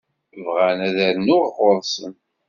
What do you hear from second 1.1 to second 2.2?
rnuɣ ɣur-sen.